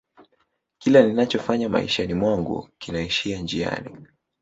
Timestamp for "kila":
0.79-1.01